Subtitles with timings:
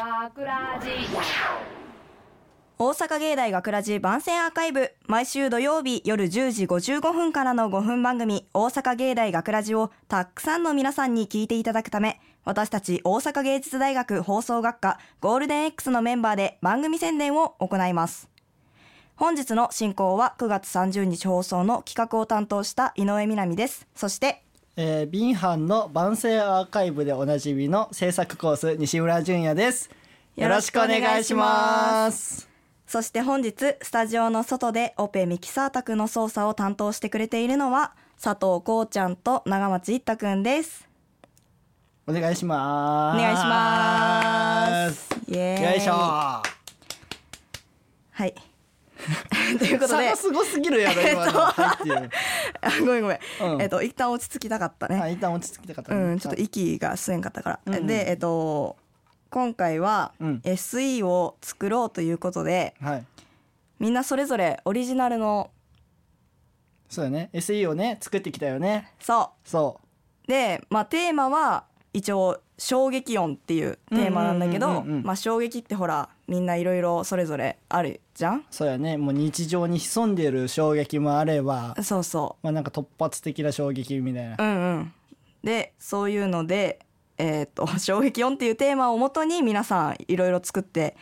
[0.00, 0.88] 学ラジ
[2.78, 4.94] 大阪芸大学ラジ番宣アーカイブ。
[5.06, 18.30] 毎週土曜日夜10時55分からの5分番組大阪芸大学ラジをたくさんの皆さんに聞いていただくため私たち大阪芸術大学放送学科ゴールデン X のメンバーで番組宣伝を行います。
[19.16, 23.86] 本日の進行は9月30日放送の企画を担当した井上みなみです。
[23.94, 24.44] そして
[24.76, 29.90] えー、ビンハンの番宣アーカイブでおなじみの制作コース西村淳也です
[30.40, 32.48] よろしくお願いします。
[32.86, 40.88] そして本日スタジオの外でオペミキサー宅の操作を担当してくれているのは佐藤こうちゃんと長松一太くんです。
[42.06, 43.18] お願いします。
[43.18, 45.10] お願いします。
[45.28, 45.62] イエーイ。
[45.72, 45.92] よいしょ。
[45.92, 46.42] は
[48.24, 48.34] い。
[49.58, 50.16] ということで。
[50.16, 51.32] すごすぎるやろ今の。
[51.32, 52.10] 入ってる。
[52.62, 53.62] あごめんごめん、うん。
[53.62, 56.00] えっと一旦落ち着きたかったね、はい一旦落ち着きたかったね。
[56.00, 57.86] うんちょっと息が吸えんかったから、うんうん。
[57.86, 58.78] でえっと
[59.30, 60.40] 今回はうん。
[60.44, 63.04] SE を作ろうということではい。
[63.78, 65.50] みんなそれぞれオリジナルの
[66.88, 67.30] そうだね。
[67.32, 68.92] SE をね作ってきたよね。
[69.00, 69.80] そそ
[70.26, 70.28] う。
[70.30, 78.44] でまあテーマは一応衝撃音っていうテーマなんだけうんどうんうんうんまあ衝撃ってほらみんないろいろそれぞれあるじゃん？
[78.50, 78.96] そうやね。
[78.96, 84.36] もう日常に潜んでいる衝撃もあればそうそまあなんか突発的な衝撃みたいな。
[84.38, 84.92] ううんうん。
[85.42, 86.80] でそういうので
[87.20, 90.96] えーっと 衝撃音っていうテーマをもとに皆さんいろいろ作って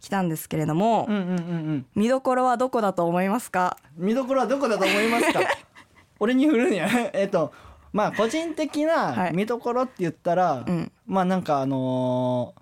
[0.00, 1.34] きたんですけれども、うんうんうんう
[1.74, 1.86] ん。
[1.94, 3.76] 見どころはどこだと思いますか？
[3.96, 5.40] 見どころはどこだと思いますか？
[6.20, 6.88] 俺に振るんや。
[7.14, 7.52] えっと
[7.92, 9.32] まあ個人的はない。
[9.34, 10.92] 見どころって言ったら、うん。
[11.06, 12.60] まあなんかあのー、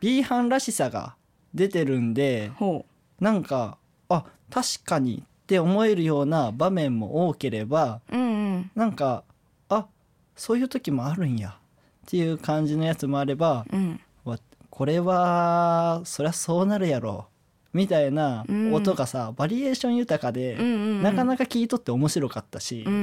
[0.00, 1.14] B 班らしさが
[1.54, 2.84] 出てるんでほ
[3.20, 3.76] なんか
[4.08, 8.24] あ確かにって思えるような場面も多ければううんう
[8.58, 8.70] ん。
[8.74, 9.22] なんか
[9.68, 9.86] あ
[10.34, 11.56] そういう時もあるんや
[12.06, 14.00] っていう感じのやつもあればうん。
[14.24, 14.38] わ
[14.70, 17.26] これはそりゃそうなるやろ。
[17.72, 18.74] みたいなうん。
[18.74, 21.02] 音がさ、バリエーション豊かで、うんうんうん。
[21.02, 22.96] なかなか聞いとって面白かったし、うんう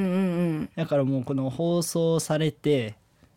[0.62, 2.96] んだからもうこの放送されて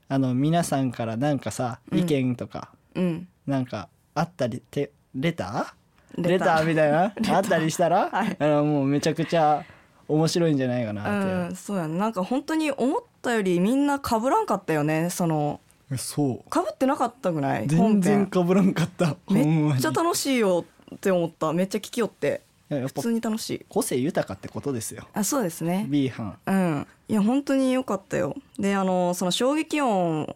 [0.08, 1.98] あの皆さんからなんかさうん。
[2.00, 3.04] 意見とかうん。
[3.04, 7.12] うんなんかあったりてレターレレターみたいな？
[7.36, 8.36] あったりしたら、はい。
[8.38, 9.64] あのもうめちゃくちゃ
[10.12, 15.10] 面白いんじゃないかなって、うん、そうやねなんか本当に思ったよりみんな被らんかったよね。
[15.10, 16.36] そのえそう。
[16.52, 17.66] 被ってなかったくない？
[17.66, 18.26] 全本然編。
[18.26, 19.16] かぶらんかった。
[19.30, 20.64] めっちゃ楽しいよ
[20.94, 21.52] って思った。
[21.52, 22.40] めっちゃ聞きよって。
[22.70, 23.66] 普通に楽しい。
[23.68, 25.06] 個性豊かってことですよ。
[25.12, 25.84] あそうですね。
[25.88, 26.38] B 班。
[26.46, 26.86] うん。
[27.08, 28.34] いや本当に良かったよ。
[28.58, 30.34] であのその衝撃音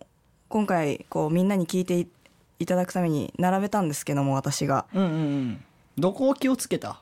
[0.50, 2.08] 今回こうみんなに聞いてい
[2.58, 4.84] いただくために並べたんですけども私が。
[4.92, 5.64] うんうんうん。
[5.96, 7.00] どこを気をつけた？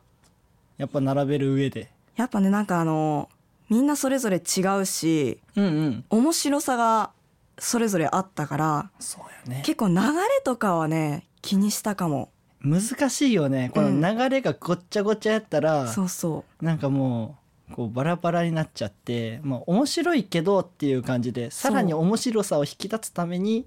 [0.78, 3.28] やっぱ並べる上でやっぱねなんかあの
[3.70, 6.04] みんなそれぞれ違うしうんうん。
[6.10, 7.10] 面白さが
[7.58, 9.62] それぞれあったからそうやね。
[9.64, 10.02] 結構流れ
[10.44, 12.30] とかはね気にしたかも。
[12.60, 13.70] 難しいよね。
[13.74, 17.36] この流れがごっちゃごちゃやったら、そうそなんかも
[17.70, 23.66] うこうバラバラになっちゃって、まあ、面白いけどっていう感じでさらに面白さを引き立つためにううん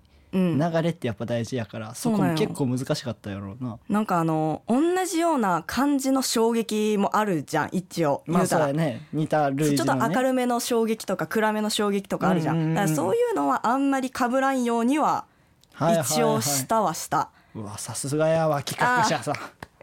[0.57, 2.47] 流れってやっぱ大事やから、そこもそうなんよ。
[2.47, 3.79] 結構難しかったやろうな。
[3.89, 9.07] なんかあの同じような感じの衝撃もあるじゃん一応まあ言うたら、そうやね。
[9.13, 15.25] 似た類ちょっと明るめの衝撃とか暗めの衝撃とかあるじゃん,、うんうんうんだからそういうのはあんまり被らんようには
[15.73, 16.05] はいはいはい。
[16.05, 19.37] 一応したはした、うわさすがやわ企画者さん、い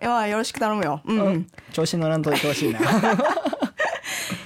[0.07, 1.21] やよろしく頼むよ、うん。
[1.21, 2.81] うん、調子乗らんといてほしいな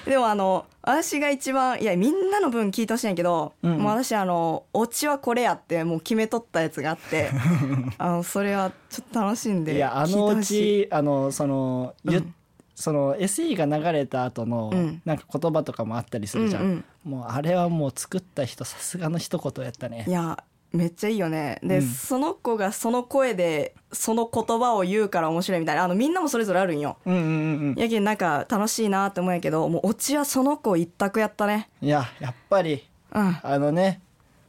[0.09, 3.73] でもあの私が一番いやみんなの分聞いてほしいんやけど、うん。
[3.73, 7.31] うんもう私あのオチはこれやってもう決めとったやつがあって
[7.99, 10.87] あのそれはちょっと楽しんでいやあのう聞いてほしい。
[10.87, 12.35] ちあのその、ゆうん。
[12.75, 15.03] その SE が流れた後の、うん。
[15.05, 17.11] なんか言葉とかもあったりするじゃん、うんうん。
[17.13, 20.05] もうあれはもう作った人さすがの一言やったね。
[20.09, 20.43] いや
[20.73, 21.59] めっちゃいいよね。
[21.63, 21.83] で、うん。
[21.83, 25.85] その子がその声でその言葉を言うから面白いみたいな。
[25.85, 26.99] あのみんなもそれぞれあるんよ。
[27.07, 27.25] うんうんう
[27.73, 31.71] んやけんなんか楽しいなって思うんやけどもうオチはその子一択やったね。
[31.81, 33.39] いややっぱりうん。
[33.43, 34.01] あのね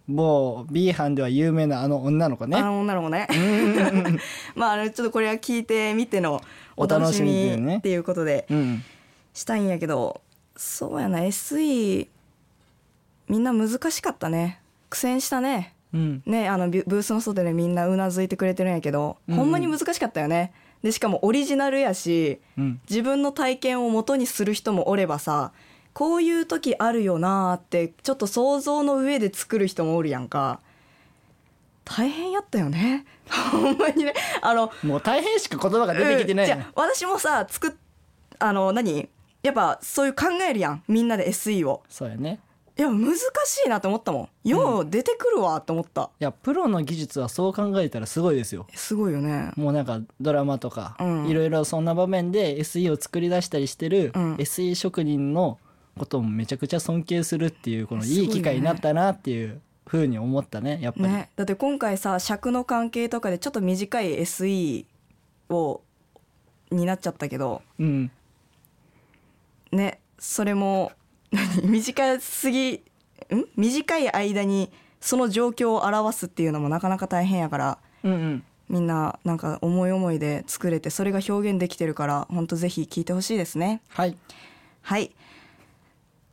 [0.09, 2.57] 某 B 班では有名なあの女の子ね。
[2.57, 3.27] あの女の子ね。
[4.55, 6.41] まああのちょっとこれは聞いてみての
[6.75, 8.83] お楽しみっていうことでうん
[9.33, 10.19] したいんやけど
[10.57, 12.07] そうやな SE
[13.29, 14.59] みんな難しかったね。
[14.89, 16.23] 苦戦したねうん。
[16.25, 20.53] ねあのブースの外でみんなうなずいてくれてるんやけど、うんほんまに難しかったよね。
[20.83, 22.81] でしかもオリジナルやしうん。
[22.89, 25.51] 自分の体験を元にする人もおればさ
[25.93, 30.59] こういう時あるよなーってちょっと想像の上で作る人もおるやんか。
[31.83, 33.05] 大変やったよね。
[33.51, 34.13] ほんまにね。
[34.41, 36.47] あのもう大変しか言葉が出てきてない。
[36.47, 36.59] ねうん。
[36.59, 37.71] じゃあ私もさ作っ
[38.37, 39.09] あの何？
[39.41, 40.83] やっぱそういう考えるやん。
[40.87, 41.83] みんなで SE を。
[41.89, 42.39] そうやね
[42.79, 43.19] いや難し
[43.65, 44.49] いなと思ったもん。
[44.49, 48.67] よう出てくるわと思った、いやプロの技術はそう考えたらすごいですよ。
[48.73, 49.51] すごいよね。
[49.57, 51.27] もうなんかドラマとか、うん。
[51.27, 54.35] いろいろそんな場面で SE を作り出したりしてる、うん。
[54.35, 55.59] SE 職人の
[55.97, 58.13] こともめちゃくちゃ尊敬するっていうこのいね。
[58.13, 61.31] いい機会になったなっていうふうに思ったねやっぱり、ね。
[61.35, 64.85] だって今回さ尺の関係とかでちょっと短い SE
[65.49, 65.81] を
[66.71, 67.61] になっちゃったけど。
[67.77, 68.09] うん。
[69.73, 69.99] ね。
[70.17, 70.98] それも何
[71.63, 73.45] 短すぎん？
[73.55, 77.77] 短い間にその状況を表すっていうのもなかなか大変やから。
[78.03, 78.43] うんうん。
[78.69, 83.81] みんななんか思い思いで作れてそれが表現できてるから本当ぜひ聞いてほしいですね。
[83.89, 84.15] はい。
[84.83, 85.11] はい。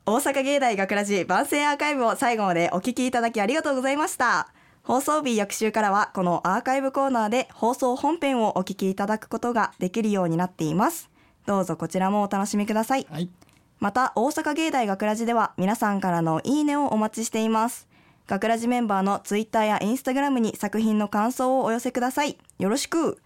[0.04, 4.49] 大阪芸大学ラジ番宣アーカイブを最後までお聞きいただきありがとうございました。
[4.82, 11.08] 放送日翌週からはこのアーカイブコーナーで放送本編をお聞きいただくことができるようになっています。
[11.46, 13.06] どうぞこちらもお楽しみください。
[13.10, 13.31] はい
[13.78, 17.87] また大阪芸大学ラジでは皆さんからのいいねをお待ちしています。
[18.26, 22.38] 学ラジメンバーのツイッターやインスタグラムに作品の感想をお寄せください。
[22.58, 23.23] よろしく。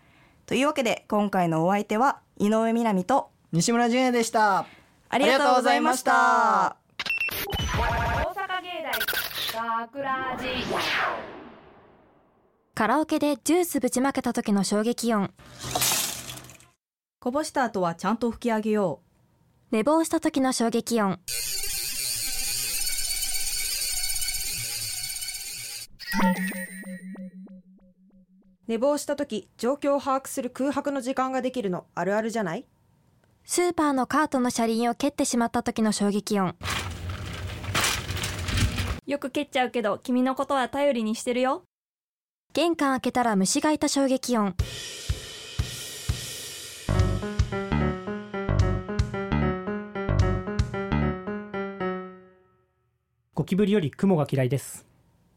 [0.46, 4.66] というわけで今回のお相手は井上みなみと西村淳也でした。
[5.08, 6.76] ありがとうございました。
[7.56, 10.46] 大阪芸大学ラジ。
[12.74, 15.32] カラオケでジュースぶちまけた時の衝撃音。
[17.20, 19.00] こぼした後はちゃんと拭き上げよ
[19.72, 21.20] 寝坊した時の衝撃音。
[28.66, 32.64] 寝坊した時状況を把握する空白の時間ができるのあるあるじゃない？
[33.44, 36.56] スーパーのカートの車輪を蹴ってしまった時の衝撃音。
[39.06, 41.62] よく蹴っちゃうけど君のことは頼りにしてるよ。
[42.54, 44.56] 玄関開けたら虫がいた衝撃音
[53.50, 54.86] キブリより雲が嫌いです。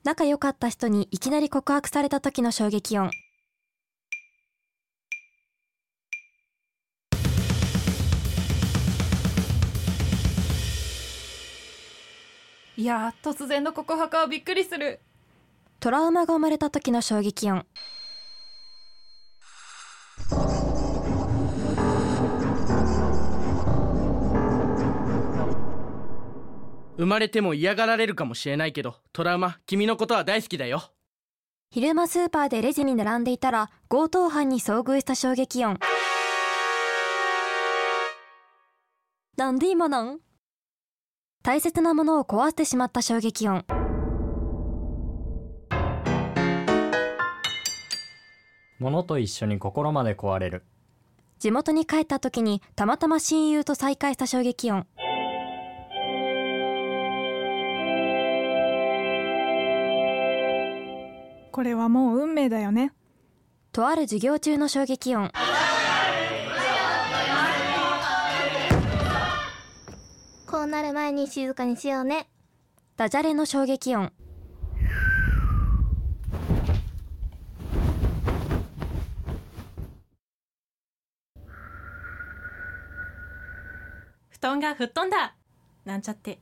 [0.04, 3.10] 仲良かった人にいきなり告白された時の衝撃音。
[12.78, 15.00] いやー突然の告白はびっくりする。
[15.80, 17.66] トラウマが生まれた時の衝撃音
[26.98, 30.92] 生まれても嫌がられるかもしれないけどトラウマ君のことは大好きだよ。
[31.72, 35.80] 昼間スーパーでレジに並んでいたら強盗犯に遭遇した衝撃音。
[39.38, 40.20] なんで今なん？
[41.42, 43.66] 大切なものを壊してしまった衝撃音。
[48.78, 50.64] 物と一緒に心まで壊れる。
[51.40, 54.86] 地元に帰った時にたまたま親友と再会した衝撃音
[61.54, 62.94] これはもう運命だよね。
[63.72, 65.32] とある授業中の衝撃音。
[70.48, 72.28] こうなる前に静かにしようね。
[72.98, 74.12] ダジャレの衝撃音。
[84.32, 85.36] 布団が吹っ飛んだ。
[85.86, 86.40] なんちゃって。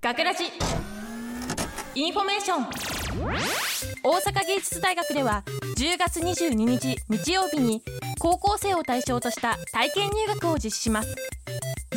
[0.00, 0.44] 学ラジ
[1.98, 2.62] インフォメーション。
[4.04, 5.42] 大阪芸術大学では
[5.76, 7.82] 10月22日日曜日に
[8.20, 11.16] 高校生を対象とした体験入学を実施します。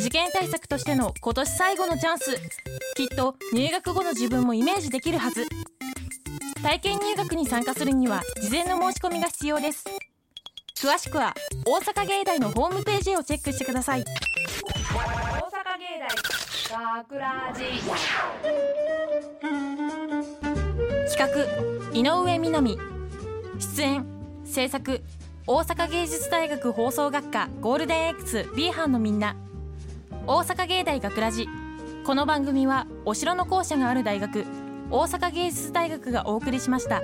[0.00, 2.36] 受験対策としての今年最後のチャンス。
[2.96, 5.46] きっと入学後の自分もイメージできるはず。
[6.64, 9.84] 体験入学に参加するには事前の申し込みが必要です。
[10.76, 11.32] 詳しくは
[11.64, 14.00] 大阪芸大のホームページをチェックしてください。
[14.02, 16.00] 大阪芸
[16.72, 17.62] 大学ラジ
[21.10, 21.26] 企画
[21.92, 22.78] 井上みなみ。
[23.58, 24.06] 出演
[24.44, 25.02] 制作
[25.46, 29.36] 大阪芸術大学放送学科ゴールデン X B 班のみんな。
[30.26, 31.48] 大阪芸大学ラジ。
[32.04, 34.44] この番組はお城の校舎がある大学
[34.90, 37.02] 大阪芸術大学がお送りしました。